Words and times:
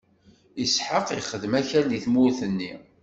Isḥaq 0.63 1.07
ixdem 1.19 1.53
akal 1.59 1.83
di 1.89 1.99
tmurt-nni. 2.05 2.73